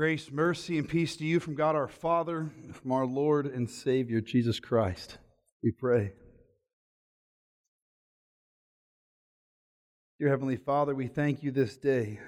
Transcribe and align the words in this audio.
Grace, 0.00 0.30
mercy, 0.32 0.78
and 0.78 0.88
peace 0.88 1.14
to 1.16 1.26
you 1.26 1.38
from 1.38 1.54
God 1.54 1.76
our 1.76 1.86
Father, 1.86 2.48
from 2.72 2.90
our 2.90 3.04
Lord 3.04 3.44
and 3.44 3.68
Savior, 3.68 4.22
Jesus 4.22 4.58
Christ. 4.58 5.18
We 5.62 5.72
pray. 5.72 6.14
Dear 10.18 10.30
Heavenly 10.30 10.56
Father, 10.56 10.94
we 10.94 11.06
thank 11.06 11.42
you 11.42 11.50
this 11.50 11.76
day. 11.76 12.18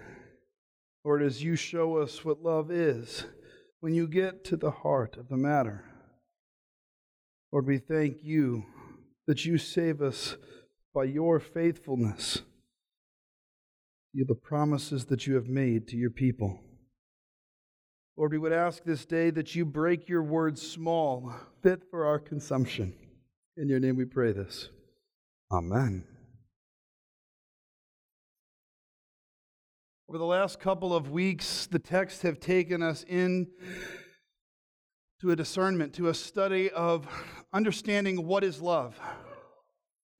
Lord, 1.02 1.22
as 1.22 1.42
you 1.42 1.56
show 1.56 1.96
us 1.96 2.26
what 2.26 2.42
love 2.42 2.70
is, 2.70 3.24
when 3.80 3.94
you 3.94 4.06
get 4.06 4.44
to 4.44 4.58
the 4.58 4.70
heart 4.70 5.16
of 5.16 5.30
the 5.30 5.38
matter. 5.38 5.86
Lord, 7.52 7.66
we 7.66 7.78
thank 7.78 8.18
you 8.22 8.66
that 9.26 9.46
you 9.46 9.56
save 9.56 10.02
us 10.02 10.36
by 10.94 11.04
your 11.04 11.40
faithfulness, 11.40 12.42
you 14.12 14.26
the 14.26 14.34
promises 14.34 15.06
that 15.06 15.26
you 15.26 15.36
have 15.36 15.48
made 15.48 15.88
to 15.88 15.96
your 15.96 16.10
people. 16.10 16.60
Lord, 18.16 18.32
we 18.32 18.38
would 18.38 18.52
ask 18.52 18.84
this 18.84 19.06
day 19.06 19.30
that 19.30 19.54
you 19.54 19.64
break 19.64 20.08
your 20.08 20.22
word 20.22 20.58
small, 20.58 21.32
fit 21.62 21.82
for 21.90 22.04
our 22.04 22.18
consumption. 22.18 22.92
In 23.56 23.68
your 23.68 23.80
name 23.80 23.96
we 23.96 24.04
pray 24.04 24.32
this. 24.32 24.68
Amen. 25.50 26.04
Over 30.08 30.18
the 30.18 30.24
last 30.26 30.60
couple 30.60 30.94
of 30.94 31.10
weeks, 31.10 31.66
the 31.66 31.78
texts 31.78 32.20
have 32.20 32.38
taken 32.38 32.82
us 32.82 33.02
in 33.08 33.46
to 35.22 35.30
a 35.30 35.36
discernment, 35.36 35.94
to 35.94 36.08
a 36.08 36.14
study 36.14 36.70
of 36.70 37.08
understanding 37.50 38.26
what 38.26 38.44
is 38.44 38.60
love 38.60 38.98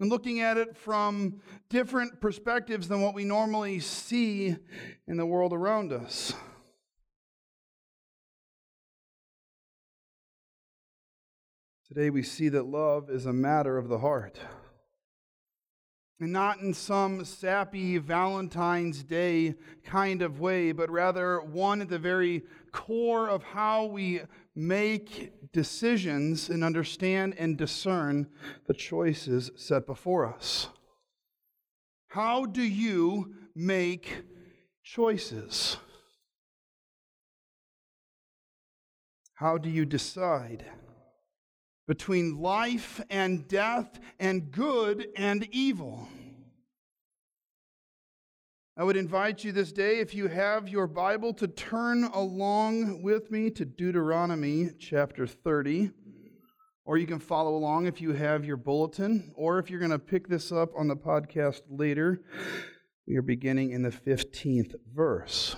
and 0.00 0.08
looking 0.08 0.40
at 0.40 0.56
it 0.56 0.78
from 0.78 1.40
different 1.68 2.22
perspectives 2.22 2.88
than 2.88 3.02
what 3.02 3.14
we 3.14 3.24
normally 3.24 3.80
see 3.80 4.56
in 5.06 5.16
the 5.18 5.26
world 5.26 5.52
around 5.52 5.92
us. 5.92 6.34
Today 11.94 12.08
we 12.08 12.22
see 12.22 12.48
that 12.48 12.64
love 12.64 13.10
is 13.10 13.26
a 13.26 13.34
matter 13.34 13.76
of 13.76 13.88
the 13.88 13.98
heart. 13.98 14.38
And 16.20 16.32
not 16.32 16.60
in 16.60 16.72
some 16.72 17.22
sappy 17.26 17.98
Valentine's 17.98 19.02
Day 19.02 19.56
kind 19.84 20.22
of 20.22 20.40
way, 20.40 20.72
but 20.72 20.88
rather 20.88 21.42
one 21.42 21.82
at 21.82 21.90
the 21.90 21.98
very 21.98 22.44
core 22.72 23.28
of 23.28 23.42
how 23.42 23.84
we 23.84 24.22
make 24.54 25.52
decisions 25.52 26.48
and 26.48 26.64
understand 26.64 27.34
and 27.36 27.58
discern 27.58 28.26
the 28.66 28.72
choices 28.72 29.50
set 29.54 29.84
before 29.84 30.24
us. 30.24 30.68
How 32.08 32.46
do 32.46 32.62
you 32.62 33.34
make 33.54 34.22
choices? 34.82 35.76
How 39.34 39.58
do 39.58 39.68
you 39.68 39.84
decide? 39.84 40.64
Between 41.86 42.40
life 42.40 43.00
and 43.10 43.46
death 43.48 43.98
and 44.18 44.50
good 44.50 45.08
and 45.16 45.46
evil. 45.50 46.08
I 48.76 48.84
would 48.84 48.96
invite 48.96 49.44
you 49.44 49.52
this 49.52 49.70
day, 49.70 49.98
if 49.98 50.14
you 50.14 50.28
have 50.28 50.68
your 50.68 50.86
Bible, 50.86 51.34
to 51.34 51.46
turn 51.46 52.04
along 52.04 53.02
with 53.02 53.30
me 53.30 53.50
to 53.50 53.66
Deuteronomy 53.66 54.70
chapter 54.78 55.26
30. 55.26 55.90
Or 56.84 56.96
you 56.96 57.06
can 57.06 57.20
follow 57.20 57.54
along 57.54 57.86
if 57.86 58.00
you 58.00 58.12
have 58.12 58.44
your 58.44 58.56
bulletin, 58.56 59.32
or 59.36 59.58
if 59.58 59.70
you're 59.70 59.78
going 59.78 59.90
to 59.92 59.98
pick 59.98 60.26
this 60.26 60.50
up 60.50 60.70
on 60.76 60.88
the 60.88 60.96
podcast 60.96 61.60
later. 61.68 62.22
We 63.06 63.16
are 63.16 63.22
beginning 63.22 63.72
in 63.72 63.82
the 63.82 63.90
15th 63.90 64.74
verse. 64.92 65.54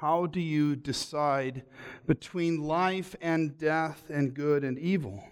How 0.00 0.24
do 0.24 0.40
you 0.40 0.76
decide 0.76 1.62
between 2.06 2.62
life 2.62 3.14
and 3.20 3.58
death 3.58 4.04
and 4.08 4.32
good 4.32 4.64
and 4.64 4.78
evil? 4.78 5.22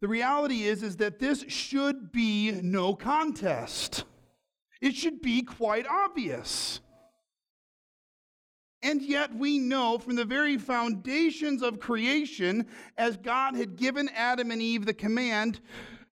The 0.00 0.08
reality 0.08 0.64
is, 0.64 0.82
is 0.82 0.96
that 0.96 1.20
this 1.20 1.44
should 1.46 2.10
be 2.10 2.50
no 2.50 2.96
contest. 2.96 4.02
It 4.80 4.96
should 4.96 5.22
be 5.22 5.42
quite 5.42 5.86
obvious. 5.86 6.80
And 8.82 9.00
yet, 9.02 9.36
we 9.36 9.60
know 9.60 9.98
from 9.98 10.16
the 10.16 10.24
very 10.24 10.58
foundations 10.58 11.62
of 11.62 11.78
creation, 11.78 12.66
as 12.98 13.16
God 13.16 13.54
had 13.54 13.76
given 13.76 14.08
Adam 14.16 14.50
and 14.50 14.60
Eve 14.60 14.84
the 14.84 14.94
command, 14.94 15.60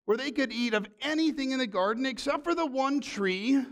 where 0.05 0.16
they 0.16 0.31
could 0.31 0.53
eat 0.53 0.75
of 0.75 0.87
anything 1.00 1.50
in 1.50 1.59
the 1.59 1.66
garden 1.66 2.06
except 2.06 2.45
for 2.45 2.55
the 2.55 2.66
one 2.66 3.00
tree 3.00 3.65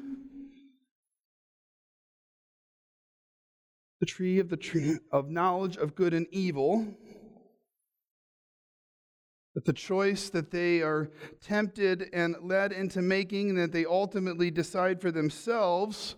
the 4.00 4.06
tree 4.06 4.38
of 4.38 4.48
the 4.48 4.56
tree 4.56 4.98
of 5.10 5.30
knowledge 5.30 5.76
of 5.76 5.94
good 5.94 6.14
and 6.14 6.26
evil 6.30 6.86
that 9.56 9.64
the 9.64 9.72
choice 9.72 10.28
that 10.28 10.50
they 10.50 10.82
are 10.82 11.10
tempted 11.40 12.10
and 12.12 12.36
led 12.42 12.72
into 12.72 13.00
making 13.00 13.48
and 13.48 13.58
that 13.58 13.72
they 13.72 13.86
ultimately 13.86 14.50
decide 14.50 15.00
for 15.00 15.10
themselves 15.10 16.14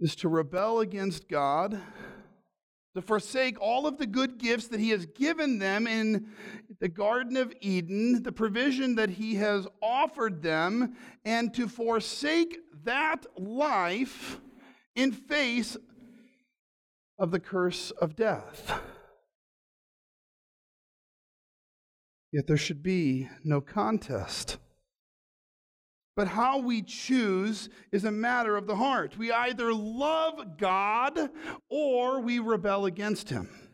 is 0.00 0.16
to 0.16 0.28
rebel 0.28 0.80
against 0.80 1.28
God, 1.28 1.80
to 2.96 3.00
forsake 3.00 3.60
all 3.60 3.86
of 3.86 3.96
the 3.96 4.08
good 4.08 4.38
gifts 4.38 4.66
that 4.66 4.80
He 4.80 4.90
has 4.90 5.06
given 5.06 5.60
them 5.60 5.86
in 5.86 6.26
the 6.80 6.88
Garden 6.88 7.36
of 7.36 7.54
Eden, 7.60 8.24
the 8.24 8.32
provision 8.32 8.96
that 8.96 9.10
He 9.10 9.36
has 9.36 9.68
offered 9.80 10.42
them, 10.42 10.96
and 11.24 11.54
to 11.54 11.68
forsake 11.68 12.58
that 12.82 13.24
life 13.38 14.40
in 14.96 15.12
face 15.12 15.76
of 17.18 17.30
the 17.30 17.38
curse 17.38 17.92
of 17.92 18.16
death. 18.16 18.80
Yet 22.32 22.46
there 22.46 22.56
should 22.56 22.82
be 22.82 23.28
no 23.44 23.60
contest. 23.60 24.58
But 26.16 26.28
how 26.28 26.58
we 26.58 26.82
choose 26.82 27.68
is 27.92 28.04
a 28.04 28.10
matter 28.10 28.56
of 28.56 28.66
the 28.66 28.76
heart. 28.76 29.18
We 29.18 29.30
either 29.30 29.72
love 29.72 30.56
God 30.56 31.30
or 31.68 32.20
we 32.20 32.38
rebel 32.38 32.86
against 32.86 33.28
Him. 33.28 33.65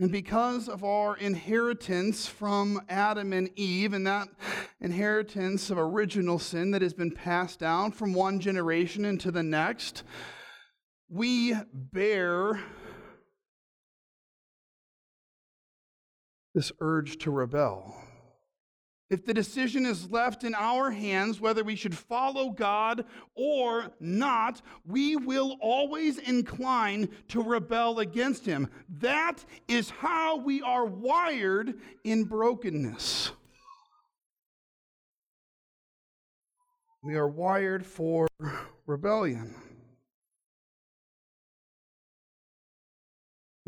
And 0.00 0.10
because 0.10 0.66
of 0.66 0.82
our 0.82 1.14
inheritance 1.18 2.26
from 2.26 2.80
Adam 2.88 3.34
and 3.34 3.50
Eve, 3.54 3.92
and 3.92 4.06
that 4.06 4.28
inheritance 4.80 5.68
of 5.68 5.76
original 5.76 6.38
sin 6.38 6.70
that 6.70 6.80
has 6.80 6.94
been 6.94 7.10
passed 7.10 7.58
down 7.58 7.92
from 7.92 8.14
one 8.14 8.40
generation 8.40 9.04
into 9.04 9.30
the 9.30 9.42
next, 9.42 10.02
we 11.10 11.54
bear 11.74 12.62
this 16.54 16.72
urge 16.80 17.18
to 17.18 17.30
rebel. 17.30 17.94
If 19.10 19.26
the 19.26 19.34
decision 19.34 19.86
is 19.86 20.08
left 20.08 20.44
in 20.44 20.54
our 20.54 20.92
hands, 20.92 21.40
whether 21.40 21.64
we 21.64 21.74
should 21.74 21.96
follow 21.96 22.50
God 22.50 23.04
or 23.34 23.90
not, 23.98 24.62
we 24.86 25.16
will 25.16 25.56
always 25.60 26.18
incline 26.18 27.08
to 27.28 27.42
rebel 27.42 27.98
against 27.98 28.46
Him. 28.46 28.68
That 29.00 29.44
is 29.66 29.90
how 29.90 30.36
we 30.36 30.62
are 30.62 30.86
wired 30.86 31.74
in 32.04 32.22
brokenness. 32.22 33.32
We 37.02 37.16
are 37.16 37.28
wired 37.28 37.84
for 37.84 38.28
rebellion. 38.86 39.54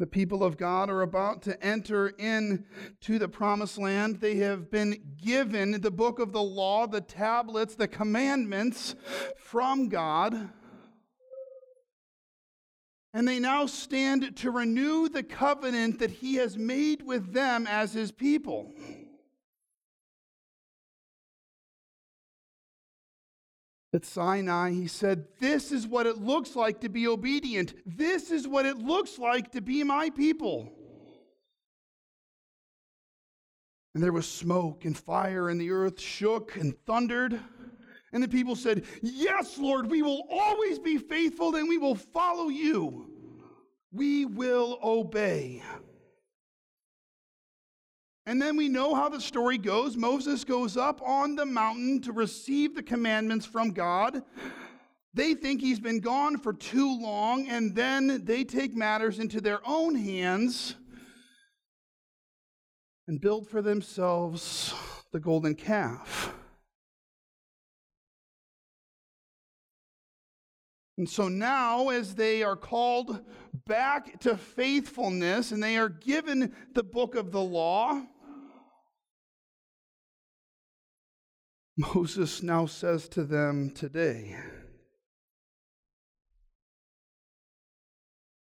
The 0.02 0.06
people 0.08 0.42
of 0.42 0.56
God 0.56 0.90
are 0.90 1.02
about 1.02 1.42
to 1.42 1.64
enter 1.64 2.08
into 2.08 3.20
the 3.20 3.28
promised 3.28 3.78
land. 3.78 4.16
They 4.16 4.34
have 4.38 4.68
been 4.68 5.00
given 5.24 5.80
the 5.80 5.92
book 5.92 6.18
of 6.18 6.32
the 6.32 6.42
law, 6.42 6.88
the 6.88 7.00
tablets, 7.00 7.76
the 7.76 7.86
commandments 7.86 8.96
from 9.36 9.88
God. 9.88 10.50
And 13.14 13.28
they 13.28 13.38
now 13.38 13.66
stand 13.66 14.36
to 14.38 14.50
renew 14.50 15.08
the 15.08 15.22
covenant 15.22 16.00
that 16.00 16.10
He 16.10 16.34
has 16.34 16.58
made 16.58 17.02
with 17.02 17.32
them 17.32 17.68
as 17.68 17.92
His 17.92 18.10
people. 18.10 18.72
At 23.94 24.06
Sinai, 24.06 24.70
he 24.70 24.86
said, 24.86 25.26
This 25.38 25.70
is 25.70 25.86
what 25.86 26.06
it 26.06 26.18
looks 26.18 26.56
like 26.56 26.80
to 26.80 26.88
be 26.88 27.06
obedient. 27.06 27.74
This 27.84 28.30
is 28.30 28.48
what 28.48 28.64
it 28.64 28.78
looks 28.78 29.18
like 29.18 29.52
to 29.52 29.60
be 29.60 29.84
my 29.84 30.08
people. 30.10 30.72
And 33.94 34.02
there 34.02 34.12
was 34.12 34.26
smoke 34.26 34.86
and 34.86 34.96
fire, 34.96 35.50
and 35.50 35.60
the 35.60 35.70
earth 35.70 36.00
shook 36.00 36.56
and 36.56 36.74
thundered. 36.86 37.38
And 38.14 38.22
the 38.22 38.28
people 38.28 38.56
said, 38.56 38.84
Yes, 39.02 39.58
Lord, 39.58 39.90
we 39.90 40.00
will 40.00 40.26
always 40.30 40.78
be 40.78 40.96
faithful 40.96 41.56
and 41.56 41.68
we 41.68 41.78
will 41.78 41.94
follow 41.94 42.48
you. 42.48 43.10
We 43.90 44.24
will 44.24 44.78
obey. 44.82 45.62
And 48.24 48.40
then 48.40 48.56
we 48.56 48.68
know 48.68 48.94
how 48.94 49.08
the 49.08 49.20
story 49.20 49.58
goes. 49.58 49.96
Moses 49.96 50.44
goes 50.44 50.76
up 50.76 51.02
on 51.02 51.34
the 51.34 51.46
mountain 51.46 52.00
to 52.02 52.12
receive 52.12 52.74
the 52.74 52.82
commandments 52.82 53.44
from 53.44 53.72
God. 53.72 54.22
They 55.14 55.34
think 55.34 55.60
he's 55.60 55.80
been 55.80 56.00
gone 56.00 56.38
for 56.38 56.52
too 56.52 56.98
long, 57.00 57.48
and 57.48 57.74
then 57.74 58.24
they 58.24 58.44
take 58.44 58.74
matters 58.74 59.18
into 59.18 59.40
their 59.40 59.60
own 59.66 59.94
hands 59.94 60.76
and 63.08 63.20
build 63.20 63.48
for 63.48 63.60
themselves 63.60 64.72
the 65.10 65.20
golden 65.20 65.54
calf. 65.54 66.32
And 70.98 71.08
so 71.08 71.28
now, 71.28 71.88
as 71.88 72.14
they 72.14 72.42
are 72.42 72.56
called 72.56 73.24
back 73.66 74.20
to 74.20 74.36
faithfulness 74.36 75.50
and 75.50 75.62
they 75.62 75.76
are 75.78 75.88
given 75.88 76.54
the 76.74 76.82
book 76.82 77.14
of 77.14 77.32
the 77.32 77.40
law, 77.40 78.02
Moses 81.76 82.42
now 82.42 82.66
says 82.66 83.08
to 83.10 83.24
them 83.24 83.70
today, 83.70 84.36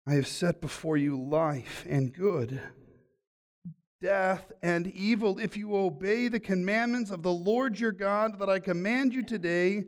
I 0.07 0.15
have 0.15 0.27
set 0.27 0.61
before 0.61 0.97
you 0.97 1.21
life 1.23 1.87
and 1.89 2.13
good 2.13 2.61
death 4.01 4.51
and 4.63 4.87
evil 4.89 5.39
if 5.39 5.57
you 5.57 5.77
obey 5.77 6.29
the 6.29 6.41
commandments 6.41 7.11
of 7.11 7.23
the 7.23 7.33
Lord 7.33 7.79
your 7.79 7.93
God 7.93 8.39
that 8.39 8.49
I 8.49 8.59
command 8.59 9.13
you 9.13 9.23
today 9.23 9.85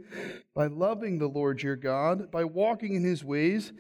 by 0.55 0.67
loving 0.67 1.19
the 1.19 1.29
Lord 1.29 1.63
your 1.63 1.77
God, 1.77 2.31
by 2.31 2.45
walking 2.45 2.95
in 2.95 3.05
his 3.05 3.25
ways, 3.25 3.73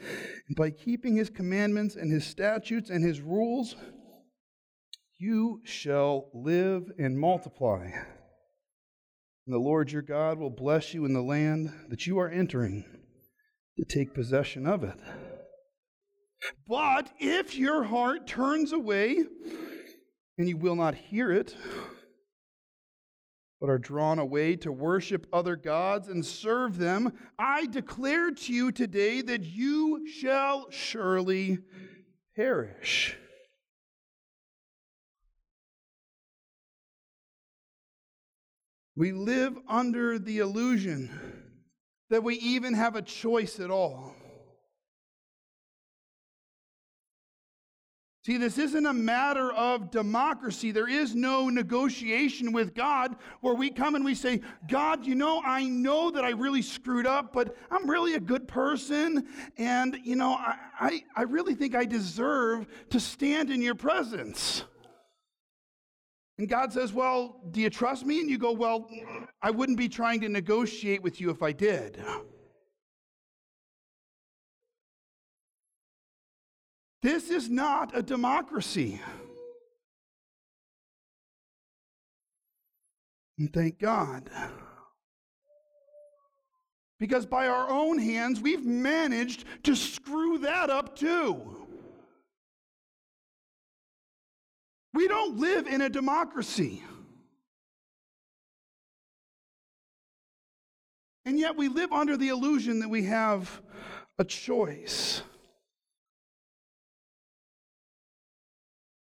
and 0.48 0.56
by 0.56 0.70
keeping 0.70 1.16
his 1.16 1.28
commandments 1.28 1.96
and 1.96 2.10
his 2.10 2.26
statutes 2.26 2.88
and 2.88 3.04
his 3.04 3.20
rules, 3.20 3.76
you 5.18 5.60
shall 5.64 6.30
live 6.32 6.90
and 6.98 7.18
multiply. 7.18 7.84
And 9.46 9.54
the 9.54 9.58
Lord 9.58 9.92
your 9.92 10.02
God 10.02 10.38
will 10.38 10.50
bless 10.50 10.94
you 10.94 11.04
in 11.04 11.12
the 11.12 11.22
land 11.22 11.72
that 11.88 12.06
you 12.06 12.18
are 12.18 12.30
entering 12.30 12.84
to 13.78 13.84
take 13.84 14.14
possession 14.14 14.66
of 14.66 14.82
it. 14.82 14.98
But 16.66 17.10
if 17.18 17.56
your 17.56 17.84
heart 17.84 18.26
turns 18.26 18.72
away, 18.72 19.24
and 20.42 20.48
you 20.48 20.56
will 20.56 20.74
not 20.74 20.96
hear 20.96 21.30
it, 21.30 21.54
but 23.60 23.70
are 23.70 23.78
drawn 23.78 24.18
away 24.18 24.56
to 24.56 24.72
worship 24.72 25.24
other 25.32 25.54
gods 25.54 26.08
and 26.08 26.26
serve 26.26 26.78
them, 26.78 27.12
I 27.38 27.66
declare 27.66 28.32
to 28.32 28.52
you 28.52 28.72
today 28.72 29.22
that 29.22 29.44
you 29.44 30.04
shall 30.08 30.66
surely 30.72 31.60
perish. 32.34 33.16
We 38.96 39.12
live 39.12 39.56
under 39.68 40.18
the 40.18 40.38
illusion 40.38 41.08
that 42.10 42.24
we 42.24 42.34
even 42.38 42.74
have 42.74 42.96
a 42.96 43.02
choice 43.02 43.60
at 43.60 43.70
all. 43.70 44.16
See, 48.24 48.36
this 48.36 48.56
isn't 48.56 48.86
a 48.86 48.92
matter 48.92 49.52
of 49.52 49.90
democracy. 49.90 50.70
There 50.70 50.88
is 50.88 51.12
no 51.12 51.48
negotiation 51.48 52.52
with 52.52 52.72
God 52.72 53.16
where 53.40 53.54
we 53.54 53.68
come 53.68 53.96
and 53.96 54.04
we 54.04 54.14
say, 54.14 54.42
God, 54.70 55.04
you 55.04 55.16
know, 55.16 55.42
I 55.44 55.64
know 55.64 56.12
that 56.12 56.24
I 56.24 56.30
really 56.30 56.62
screwed 56.62 57.04
up, 57.04 57.32
but 57.32 57.56
I'm 57.68 57.90
really 57.90 58.14
a 58.14 58.20
good 58.20 58.46
person. 58.46 59.26
And, 59.58 59.98
you 60.04 60.14
know, 60.14 60.34
I, 60.34 60.54
I, 60.78 61.04
I 61.16 61.22
really 61.22 61.56
think 61.56 61.74
I 61.74 61.84
deserve 61.84 62.68
to 62.90 63.00
stand 63.00 63.50
in 63.50 63.60
your 63.60 63.74
presence. 63.74 64.62
And 66.38 66.48
God 66.48 66.72
says, 66.72 66.92
Well, 66.92 67.40
do 67.50 67.60
you 67.60 67.70
trust 67.70 68.06
me? 68.06 68.20
And 68.20 68.30
you 68.30 68.38
go, 68.38 68.52
Well, 68.52 68.88
I 69.42 69.50
wouldn't 69.50 69.78
be 69.78 69.88
trying 69.88 70.20
to 70.20 70.28
negotiate 70.28 71.02
with 71.02 71.20
you 71.20 71.30
if 71.30 71.42
I 71.42 71.50
did. 71.50 72.00
This 77.02 77.30
is 77.30 77.50
not 77.50 77.96
a 77.96 78.02
democracy. 78.02 79.00
And 83.38 83.52
thank 83.52 83.80
God. 83.80 84.30
Because 87.00 87.26
by 87.26 87.48
our 87.48 87.68
own 87.68 87.98
hands, 87.98 88.40
we've 88.40 88.64
managed 88.64 89.44
to 89.64 89.74
screw 89.74 90.38
that 90.38 90.70
up 90.70 90.94
too. 90.94 91.66
We 94.94 95.08
don't 95.08 95.38
live 95.38 95.66
in 95.66 95.80
a 95.80 95.88
democracy. 95.88 96.84
And 101.24 101.38
yet 101.38 101.56
we 101.56 101.66
live 101.66 101.92
under 101.92 102.16
the 102.16 102.28
illusion 102.28 102.78
that 102.80 102.88
we 102.88 103.04
have 103.04 103.60
a 104.18 104.24
choice. 104.24 105.22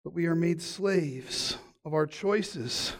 But 0.09 0.15
we 0.15 0.25
are 0.25 0.35
made 0.35 0.63
slaves 0.63 1.59
of 1.85 1.93
our 1.93 2.07
choices. 2.07 2.95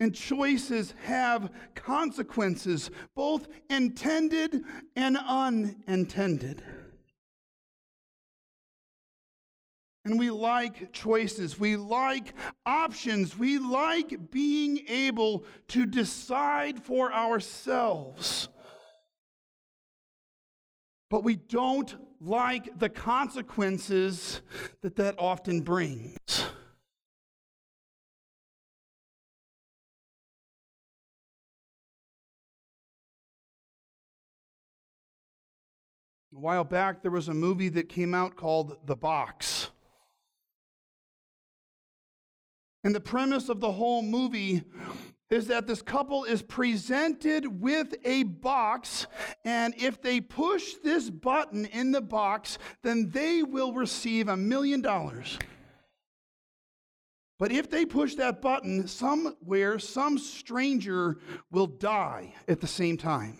And 0.00 0.14
choices 0.14 0.94
have 1.02 1.50
consequences, 1.74 2.90
both 3.14 3.46
intended 3.68 4.64
and 4.96 5.18
unintended. 5.18 6.62
And 10.06 10.18
we 10.18 10.30
like 10.30 10.94
choices. 10.94 11.60
We 11.60 11.76
like 11.76 12.32
options. 12.64 13.36
We 13.36 13.58
like 13.58 14.30
being 14.30 14.80
able 14.88 15.44
to 15.68 15.84
decide 15.84 16.82
for 16.82 17.12
ourselves 17.12 18.48
but 21.14 21.22
we 21.22 21.36
don't 21.36 21.94
like 22.24 22.78
the 22.78 22.88
consequences 22.88 24.40
that 24.80 24.96
that 24.96 25.14
often 25.18 25.60
brings. 25.60 26.16
A 36.34 36.40
while 36.40 36.64
back, 36.64 37.02
there 37.02 37.10
was 37.10 37.28
a 37.28 37.34
movie 37.34 37.68
that 37.68 37.88
came 37.88 38.14
out 38.14 38.36
called 38.36 38.78
The 38.86 38.96
Box. 38.96 39.70
And 42.82 42.94
the 42.94 43.00
premise 43.00 43.48
of 43.48 43.60
the 43.60 43.72
whole 43.72 44.02
movie 44.02 44.64
is 45.30 45.46
that 45.48 45.66
this 45.66 45.82
couple 45.82 46.24
is 46.24 46.42
presented 46.42 47.60
with 47.60 47.94
a 48.04 48.24
box, 48.24 49.06
and 49.44 49.74
if 49.76 50.00
they 50.00 50.20
push 50.20 50.74
this 50.82 51.10
button 51.10 51.64
in 51.66 51.92
the 51.92 52.00
box, 52.00 52.58
then 52.82 53.10
they 53.10 53.42
will 53.42 53.72
receive 53.72 54.28
a 54.28 54.36
million 54.36 54.80
dollars. 54.80 55.38
But 57.38 57.50
if 57.50 57.68
they 57.68 57.84
push 57.84 58.14
that 58.14 58.40
button, 58.40 58.86
somewhere, 58.86 59.78
some 59.78 60.18
stranger 60.18 61.18
will 61.50 61.66
die 61.66 62.34
at 62.46 62.60
the 62.60 62.66
same 62.66 62.96
time. 62.96 63.38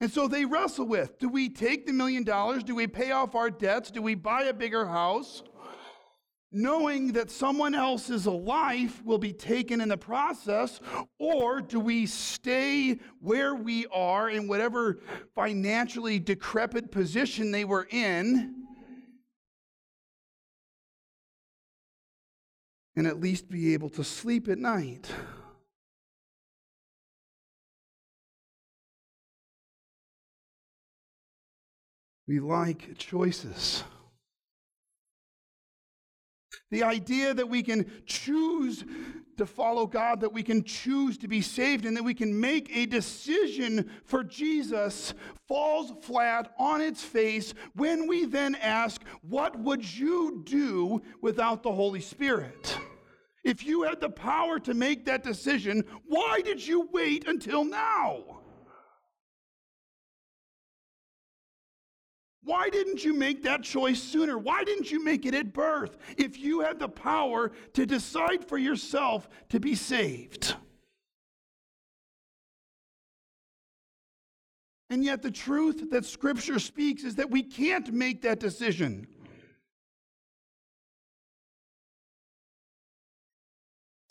And 0.00 0.12
so 0.12 0.28
they 0.28 0.44
wrestle 0.44 0.86
with 0.86 1.18
do 1.18 1.28
we 1.28 1.48
take 1.48 1.86
the 1.86 1.92
million 1.92 2.24
dollars? 2.24 2.62
Do 2.62 2.74
we 2.74 2.86
pay 2.86 3.10
off 3.10 3.34
our 3.34 3.50
debts? 3.50 3.90
Do 3.90 4.02
we 4.02 4.14
buy 4.14 4.42
a 4.42 4.52
bigger 4.52 4.86
house? 4.86 5.42
Knowing 6.54 7.12
that 7.12 7.30
someone 7.30 7.74
else's 7.74 8.26
life 8.26 9.04
will 9.04 9.18
be 9.18 9.32
taken 9.32 9.80
in 9.80 9.88
the 9.88 9.96
process, 9.96 10.80
or 11.18 11.60
do 11.60 11.80
we 11.80 12.06
stay 12.06 12.98
where 13.20 13.54
we 13.54 13.86
are 13.92 14.30
in 14.30 14.46
whatever 14.46 15.00
financially 15.34 16.18
decrepit 16.18 16.92
position 16.92 17.50
they 17.50 17.64
were 17.64 17.86
in 17.90 18.54
and 22.96 23.06
at 23.06 23.18
least 23.20 23.48
be 23.50 23.74
able 23.74 23.88
to 23.88 24.04
sleep 24.04 24.48
at 24.48 24.58
night? 24.58 25.10
We 32.26 32.40
like 32.40 32.96
choices. 32.96 33.84
The 36.74 36.82
idea 36.82 37.32
that 37.32 37.48
we 37.48 37.62
can 37.62 37.86
choose 38.04 38.84
to 39.36 39.46
follow 39.46 39.86
God, 39.86 40.20
that 40.22 40.32
we 40.32 40.42
can 40.42 40.64
choose 40.64 41.16
to 41.18 41.28
be 41.28 41.40
saved, 41.40 41.86
and 41.86 41.96
that 41.96 42.02
we 42.02 42.14
can 42.14 42.40
make 42.40 42.68
a 42.76 42.84
decision 42.86 43.88
for 44.04 44.24
Jesus 44.24 45.14
falls 45.46 45.92
flat 46.04 46.52
on 46.58 46.80
its 46.80 47.00
face 47.00 47.54
when 47.76 48.08
we 48.08 48.24
then 48.24 48.56
ask, 48.56 49.04
What 49.22 49.56
would 49.60 49.88
you 49.88 50.42
do 50.44 51.00
without 51.20 51.62
the 51.62 51.70
Holy 51.70 52.00
Spirit? 52.00 52.76
If 53.44 53.64
you 53.64 53.84
had 53.84 54.00
the 54.00 54.10
power 54.10 54.58
to 54.58 54.74
make 54.74 55.04
that 55.04 55.22
decision, 55.22 55.84
why 56.08 56.40
did 56.40 56.66
you 56.66 56.88
wait 56.92 57.28
until 57.28 57.64
now? 57.64 58.40
Why 62.44 62.68
didn't 62.68 63.02
you 63.02 63.14
make 63.14 63.42
that 63.44 63.62
choice 63.62 64.02
sooner? 64.02 64.36
Why 64.36 64.64
didn't 64.64 64.90
you 64.90 65.02
make 65.02 65.24
it 65.24 65.34
at 65.34 65.54
birth 65.54 65.96
if 66.18 66.38
you 66.38 66.60
had 66.60 66.78
the 66.78 66.88
power 66.88 67.52
to 67.72 67.86
decide 67.86 68.44
for 68.44 68.58
yourself 68.58 69.28
to 69.48 69.58
be 69.58 69.74
saved? 69.74 70.54
And 74.90 75.02
yet, 75.02 75.22
the 75.22 75.30
truth 75.30 75.90
that 75.90 76.04
Scripture 76.04 76.58
speaks 76.58 77.02
is 77.02 77.16
that 77.16 77.30
we 77.30 77.42
can't 77.42 77.92
make 77.92 78.22
that 78.22 78.38
decision. 78.38 79.06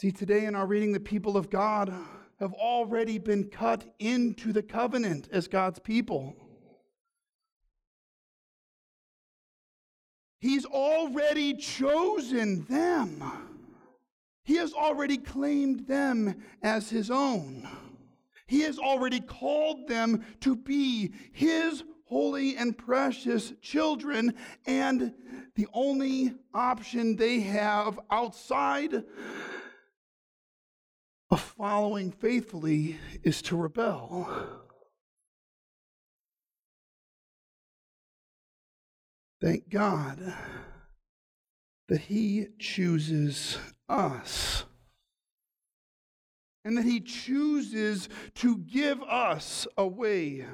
See, 0.02 0.12
today 0.12 0.46
in 0.46 0.56
our 0.56 0.66
reading, 0.66 0.92
the 0.92 1.00
people 1.00 1.38
of 1.38 1.50
God 1.50 1.94
have 2.40 2.52
already 2.54 3.20
been 3.20 3.46
cut 3.46 3.86
into 4.00 4.52
the 4.52 4.64
covenant 4.64 5.30
as 5.32 5.48
God's 5.48 5.80
people. 5.80 6.36
He's 10.44 10.66
already 10.66 11.54
chosen 11.54 12.66
them. 12.66 13.24
He 14.44 14.58
has 14.58 14.74
already 14.74 15.16
claimed 15.16 15.88
them 15.88 16.36
as 16.62 16.90
his 16.90 17.10
own. 17.10 17.66
He 18.46 18.60
has 18.64 18.78
already 18.78 19.22
called 19.22 19.88
them 19.88 20.26
to 20.42 20.58
be 20.58 21.14
his 21.32 21.86
holy 22.08 22.58
and 22.58 22.78
precious 22.78 23.54
children, 23.62 24.34
and 24.66 25.14
the 25.56 25.68
only 25.72 26.36
option 26.54 27.16
they 27.16 27.40
have 27.40 27.98
outside 28.12 29.06
of 31.32 31.40
following 31.40 32.12
faithfully 32.12 32.98
is 33.24 33.42
to 33.44 33.56
rebel. 33.56 34.63
Thank 39.44 39.70
God 39.70 40.34
that 41.90 42.00
He 42.00 42.48
chooses 42.60 43.58
us 43.90 44.64
and 46.64 46.78
that 46.78 46.86
He 46.86 47.02
chooses 47.02 48.08
to 48.36 48.60
give 48.60 49.04
us 49.04 49.68
a 49.78 49.86
way 49.86 50.46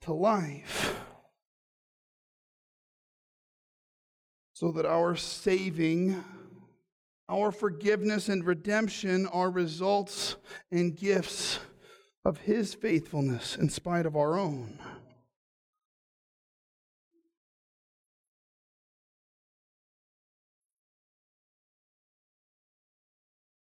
to 0.00 0.12
life. 0.12 0.98
So 4.54 4.72
that 4.72 4.84
our 4.84 5.14
saving, 5.14 6.24
our 7.28 7.52
forgiveness 7.52 8.28
and 8.28 8.44
redemption 8.44 9.28
are 9.28 9.48
results 9.48 10.34
and 10.72 10.96
gifts 10.96 11.60
of 12.24 12.38
His 12.38 12.74
faithfulness 12.74 13.54
in 13.54 13.68
spite 13.68 14.06
of 14.06 14.16
our 14.16 14.36
own. 14.36 14.80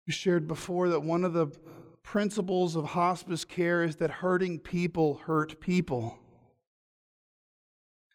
We 0.06 0.12
shared 0.12 0.49
before 0.49 0.88
that 0.88 1.02
one 1.02 1.25
of 1.25 1.32
the 1.32 1.49
principles 2.02 2.75
of 2.76 2.85
hospice 2.85 3.44
care 3.44 3.85
is 3.85 3.97
that 3.97 4.11
hurting 4.11 4.59
people 4.59 5.14
hurt 5.26 5.61
people. 5.61 6.18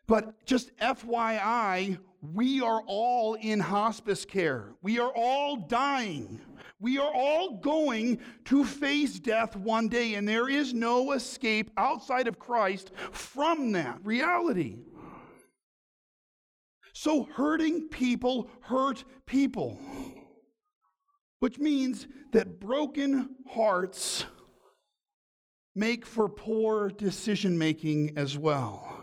But 0.05 0.45
just 0.45 0.75
FYI, 0.77 1.97
we 2.21 2.61
are 2.61 2.81
all 2.85 3.35
in 3.35 3.59
hospice 3.59 4.25
care. 4.25 4.73
We 4.81 4.99
are 4.99 5.11
all 5.15 5.57
dying. 5.57 6.41
We 6.79 6.97
are 6.97 7.11
all 7.13 7.57
going 7.57 8.19
to 8.45 8.63
face 8.63 9.19
death 9.19 9.55
one 9.55 9.87
day, 9.87 10.15
and 10.15 10.27
there 10.27 10.49
is 10.49 10.73
no 10.73 11.13
escape 11.13 11.71
outside 11.77 12.27
of 12.27 12.39
Christ 12.39 12.91
from 13.11 13.71
that 13.71 13.99
reality. 14.03 14.77
So, 16.93 17.23
hurting 17.35 17.89
people 17.89 18.49
hurt 18.61 19.03
people 19.25 19.79
which 21.39 21.59
means 21.59 22.07
that 22.31 22.59
broken 22.59 23.29
hearts 23.49 24.25
make 25.75 26.05
for 26.05 26.27
poor 26.27 26.89
decision 26.89 27.57
making 27.57 28.17
as 28.17 28.37
well. 28.37 28.97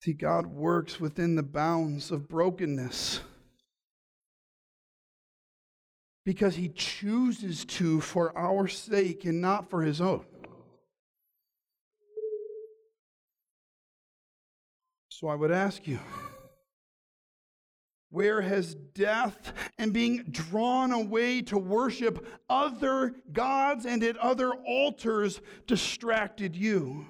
See, 0.00 0.12
God 0.12 0.46
works 0.46 1.00
within 1.00 1.34
the 1.34 1.42
bounds 1.42 2.10
of 2.10 2.28
brokenness 2.28 3.20
because 6.26 6.56
He 6.56 6.68
chooses 6.68 7.64
to 7.64 8.02
for 8.02 8.36
our 8.36 8.68
sake 8.68 9.24
and 9.24 9.40
not 9.40 9.70
for 9.70 9.80
His 9.80 10.02
own. 10.02 10.26
So 15.24 15.30
I 15.30 15.36
would 15.36 15.52
ask 15.52 15.86
you, 15.86 15.98
where 18.10 18.42
has 18.42 18.74
death 18.74 19.54
and 19.78 19.90
being 19.90 20.22
drawn 20.30 20.92
away 20.92 21.40
to 21.40 21.56
worship 21.56 22.26
other 22.50 23.14
gods 23.32 23.86
and 23.86 24.04
at 24.04 24.18
other 24.18 24.52
altars 24.52 25.40
distracted 25.66 26.54
you? 26.54 27.06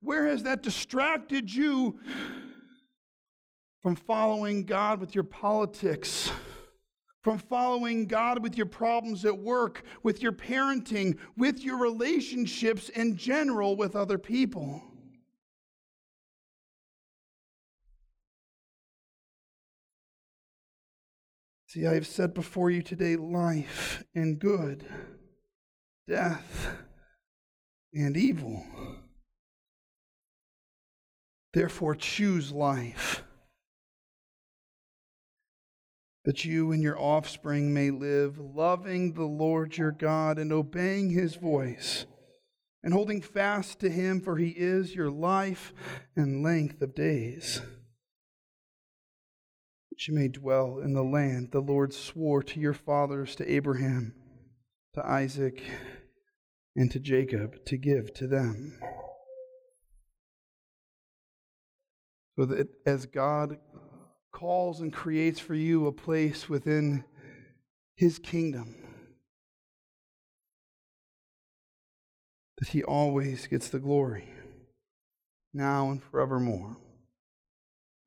Where 0.00 0.26
has 0.26 0.42
that 0.42 0.64
distracted 0.64 1.54
you 1.54 2.00
from 3.80 3.94
following 3.94 4.64
God 4.64 4.98
with 4.98 5.14
your 5.14 5.22
politics? 5.22 6.32
From 7.28 7.36
following 7.36 8.06
God 8.06 8.42
with 8.42 8.56
your 8.56 8.64
problems 8.64 9.26
at 9.26 9.38
work, 9.38 9.82
with 10.02 10.22
your 10.22 10.32
parenting, 10.32 11.18
with 11.36 11.62
your 11.62 11.76
relationships 11.76 12.88
in 12.88 13.18
general 13.18 13.76
with 13.76 13.94
other 13.94 14.16
people. 14.16 14.82
See, 21.66 21.86
I 21.86 21.92
have 21.92 22.06
set 22.06 22.34
before 22.34 22.70
you 22.70 22.80
today 22.80 23.16
life 23.16 24.02
and 24.14 24.38
good, 24.38 24.86
death 26.08 26.78
and 27.92 28.16
evil. 28.16 28.64
Therefore, 31.52 31.94
choose 31.94 32.52
life 32.52 33.22
that 36.28 36.44
you 36.44 36.72
and 36.72 36.82
your 36.82 37.00
offspring 37.00 37.72
may 37.72 37.90
live, 37.90 38.36
loving 38.38 39.14
the 39.14 39.24
Lord 39.24 39.78
your 39.78 39.90
God 39.90 40.38
and 40.38 40.52
obeying 40.52 41.08
his 41.08 41.36
voice, 41.36 42.04
and 42.82 42.92
holding 42.92 43.22
fast 43.22 43.80
to 43.80 43.88
him, 43.88 44.20
for 44.20 44.36
he 44.36 44.50
is 44.50 44.94
your 44.94 45.10
life 45.10 45.72
and 46.14 46.42
length 46.42 46.82
of 46.82 46.94
days. 46.94 47.62
That 49.90 50.06
you 50.06 50.12
may 50.12 50.28
dwell 50.28 50.80
in 50.80 50.92
the 50.92 51.02
land 51.02 51.48
the 51.50 51.62
Lord 51.62 51.94
swore 51.94 52.42
to 52.42 52.60
your 52.60 52.74
fathers, 52.74 53.34
to 53.36 53.50
Abraham, 53.50 54.14
to 54.96 55.06
Isaac, 55.06 55.62
and 56.76 56.90
to 56.90 57.00
Jacob, 57.00 57.64
to 57.64 57.78
give 57.78 58.12
to 58.12 58.26
them. 58.26 58.78
So 62.38 62.44
that 62.44 62.68
as 62.84 63.06
God 63.06 63.56
calls 64.32 64.80
and 64.80 64.92
creates 64.92 65.40
for 65.40 65.54
you 65.54 65.86
a 65.86 65.92
place 65.92 66.48
within 66.48 67.04
His 67.96 68.18
kingdom. 68.18 68.74
That 72.58 72.68
He 72.68 72.82
always 72.82 73.46
gets 73.46 73.68
the 73.68 73.78
glory, 73.78 74.28
now 75.54 75.90
and 75.90 76.02
forevermore. 76.02 76.76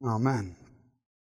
Amen. 0.03 0.55